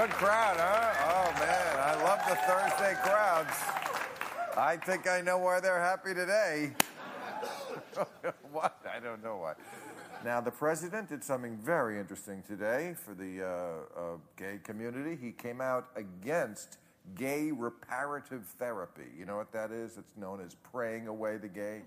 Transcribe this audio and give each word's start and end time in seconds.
Good 0.00 0.12
crowd, 0.12 0.56
huh? 0.56 0.94
Oh, 1.10 1.38
man. 1.38 1.78
I 1.78 2.02
love 2.02 2.20
the 2.26 2.34
Thursday 2.34 2.96
crowds. 3.02 3.52
I 4.56 4.78
think 4.78 5.06
I 5.06 5.20
know 5.20 5.36
why 5.36 5.60
they're 5.60 5.78
happy 5.78 6.14
today. 6.14 6.72
what? 8.50 8.78
I 8.90 8.98
don't 8.98 9.22
know 9.22 9.36
why. 9.36 9.52
Now, 10.24 10.40
the 10.40 10.52
president 10.52 11.10
did 11.10 11.22
something 11.22 11.58
very 11.58 12.00
interesting 12.00 12.42
today 12.48 12.94
for 12.96 13.12
the 13.12 13.42
uh, 13.42 14.00
uh, 14.00 14.16
gay 14.38 14.60
community. 14.64 15.18
He 15.20 15.32
came 15.32 15.60
out 15.60 15.88
against 15.96 16.78
gay 17.14 17.50
reparative 17.52 18.46
therapy. 18.58 19.10
You 19.18 19.26
know 19.26 19.36
what 19.36 19.52
that 19.52 19.70
is? 19.70 19.98
It's 19.98 20.16
known 20.16 20.40
as 20.40 20.54
praying 20.72 21.08
away 21.08 21.36
the 21.36 21.48
gay. 21.48 21.82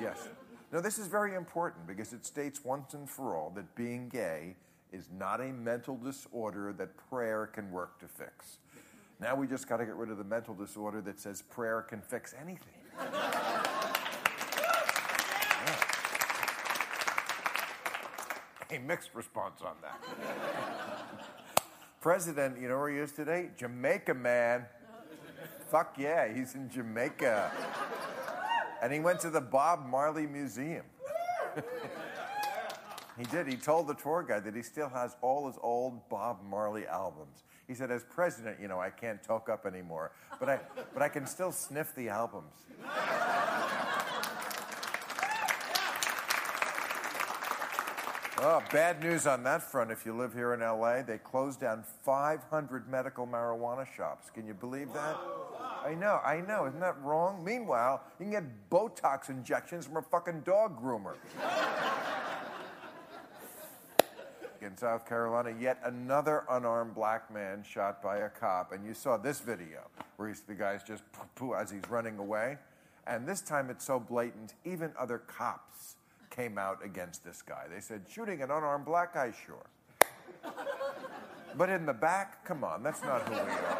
Yes. 0.00 0.28
Now, 0.72 0.80
this 0.80 0.98
is 0.98 1.06
very 1.06 1.36
important 1.36 1.86
because 1.86 2.12
it 2.12 2.26
states 2.26 2.64
once 2.64 2.92
and 2.92 3.08
for 3.08 3.36
all 3.36 3.50
that 3.50 3.76
being 3.76 4.08
gay 4.08 4.56
is 4.96 5.08
not 5.16 5.40
a 5.40 5.52
mental 5.52 5.96
disorder 5.96 6.72
that 6.72 6.96
prayer 7.10 7.46
can 7.46 7.70
work 7.70 8.00
to 8.00 8.08
fix. 8.08 8.58
Now 9.20 9.36
we 9.36 9.46
just 9.46 9.68
got 9.68 9.76
to 9.76 9.84
get 9.84 9.94
rid 9.94 10.10
of 10.10 10.18
the 10.18 10.24
mental 10.24 10.54
disorder 10.54 11.00
that 11.02 11.20
says 11.20 11.42
prayer 11.42 11.82
can 11.82 12.00
fix 12.00 12.34
anything. 12.40 12.72
a 18.70 18.78
mixed 18.78 19.14
response 19.14 19.60
on 19.62 19.76
that. 19.82 20.00
President, 22.00 22.60
you 22.60 22.68
know 22.68 22.78
where 22.78 22.90
he 22.90 22.98
is 22.98 23.12
today? 23.12 23.50
Jamaica, 23.56 24.14
man. 24.14 24.66
Fuck 25.70 25.96
yeah, 25.98 26.32
he's 26.32 26.54
in 26.54 26.70
Jamaica. 26.70 27.50
And 28.82 28.92
he 28.92 29.00
went 29.00 29.20
to 29.20 29.30
the 29.30 29.40
Bob 29.40 29.86
Marley 29.86 30.26
Museum. 30.26 30.84
he 33.18 33.24
did. 33.24 33.46
He 33.46 33.56
told 33.56 33.86
the 33.86 33.94
tour 33.94 34.22
guide 34.22 34.44
that 34.44 34.54
he 34.54 34.62
still 34.62 34.88
has 34.88 35.16
all 35.22 35.46
his 35.46 35.56
old 35.62 36.08
Bob 36.08 36.38
Marley 36.48 36.86
albums. 36.86 37.44
He 37.66 37.74
said, 37.74 37.90
as 37.90 38.04
president, 38.04 38.60
you 38.60 38.68
know, 38.68 38.78
I 38.78 38.90
can't 38.90 39.22
talk 39.22 39.48
up 39.48 39.66
anymore, 39.66 40.12
but 40.38 40.48
I, 40.48 40.60
but 40.92 41.02
I 41.02 41.08
can 41.08 41.26
still 41.26 41.50
sniff 41.50 41.94
the 41.94 42.08
albums. 42.08 42.52
Oh, 48.38 48.62
bad 48.70 49.00
news 49.00 49.26
on 49.26 49.42
that 49.44 49.62
front. 49.62 49.90
If 49.90 50.04
you 50.04 50.14
live 50.14 50.34
here 50.34 50.52
in 50.52 50.60
LA, 50.60 51.00
they 51.00 51.16
closed 51.16 51.58
down 51.58 51.82
500 52.04 52.86
medical 52.86 53.26
marijuana 53.26 53.86
shops. 53.96 54.28
Can 54.28 54.46
you 54.46 54.52
believe 54.52 54.92
that? 54.92 55.16
I 55.82 55.94
know, 55.94 56.20
I 56.22 56.42
know. 56.42 56.66
Isn't 56.66 56.80
that 56.80 57.00
wrong? 57.02 57.42
Meanwhile, 57.42 58.02
you 58.20 58.26
can 58.26 58.32
get 58.32 58.70
Botox 58.70 59.30
injections 59.30 59.86
from 59.86 59.96
a 59.96 60.02
fucking 60.02 60.42
dog 60.42 60.82
groomer. 60.82 61.14
In 64.66 64.76
South 64.76 65.08
Carolina, 65.08 65.54
yet 65.58 65.80
another 65.84 66.44
unarmed 66.50 66.94
black 66.94 67.32
man 67.32 67.62
shot 67.62 68.02
by 68.02 68.18
a 68.18 68.28
cop. 68.28 68.72
And 68.72 68.84
you 68.84 68.92
saw 68.92 69.16
this 69.16 69.40
video 69.40 69.88
where 70.16 70.28
he's, 70.28 70.42
the 70.42 70.54
guy's 70.54 70.82
just 70.82 71.02
poo 71.34 71.54
as 71.54 71.70
he's 71.70 71.88
running 71.88 72.18
away. 72.18 72.58
And 73.06 73.26
this 73.26 73.40
time 73.40 73.70
it's 73.70 73.84
so 73.84 74.00
blatant, 74.00 74.54
even 74.64 74.92
other 74.98 75.18
cops 75.18 75.96
came 76.28 76.58
out 76.58 76.84
against 76.84 77.24
this 77.24 77.40
guy. 77.40 77.64
They 77.72 77.80
said, 77.80 78.02
shooting 78.10 78.42
an 78.42 78.50
unarmed 78.50 78.84
black 78.84 79.14
guy, 79.14 79.32
sure. 79.46 79.66
but 81.56 81.70
in 81.70 81.86
the 81.86 81.94
back, 81.94 82.44
come 82.44 82.64
on, 82.64 82.82
that's 82.82 83.02
not 83.02 83.22
who 83.22 83.32
we 83.32 83.38
are. 83.38 83.78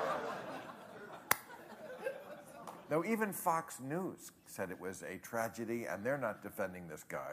No, 2.88 3.04
even 3.04 3.32
Fox 3.32 3.80
News 3.80 4.30
said 4.46 4.70
it 4.70 4.80
was 4.80 5.02
a 5.02 5.18
tragedy, 5.18 5.86
and 5.86 6.04
they're 6.04 6.16
not 6.16 6.40
defending 6.40 6.86
this 6.86 7.02
guy. 7.02 7.32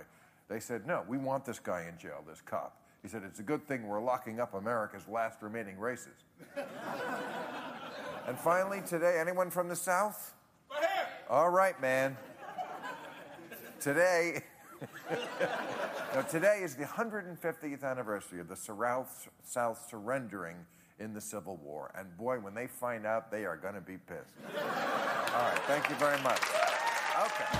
They 0.49 0.59
said, 0.59 0.87
no, 0.87 1.03
we 1.07 1.19
want 1.19 1.45
this 1.45 1.59
guy 1.59 1.85
in 1.87 1.97
jail, 1.99 2.23
this 2.27 2.41
cop. 2.41 2.75
He 3.03 3.09
said, 3.09 3.23
it's 3.25 3.39
a 3.41 3.43
good 3.43 3.67
thing 3.67 3.85
we're 3.85 4.01
locking 4.01 4.39
up 4.39 4.53
America's 4.53 5.07
last 5.09 5.41
remaining 5.41 5.77
races. 5.77 6.13
and 8.25 8.39
finally, 8.39 8.81
today, 8.87 9.17
anyone 9.19 9.49
from 9.49 9.67
the 9.67 9.75
South? 9.75 10.33
All 11.29 11.49
right, 11.49 11.79
man. 11.81 12.15
Today, 13.81 14.41
now, 16.15 16.21
today 16.21 16.61
is 16.63 16.75
the 16.75 16.85
150th 16.85 17.83
anniversary 17.83 18.39
of 18.39 18.47
the 18.47 18.55
South, 18.55 19.29
South 19.43 19.85
surrendering 19.89 20.55
in 20.99 21.13
the 21.13 21.21
Civil 21.21 21.57
War. 21.57 21.91
And 21.95 22.15
boy, 22.17 22.39
when 22.39 22.53
they 22.53 22.67
find 22.67 23.05
out, 23.05 23.29
they 23.29 23.43
are 23.43 23.57
going 23.57 23.73
to 23.75 23.81
be 23.81 23.97
pissed. 23.97 24.35
All 24.55 25.41
right, 25.41 25.59
thank 25.67 25.89
you 25.89 25.95
very 25.95 26.21
much. 26.21 26.41
Okay. 27.19 27.59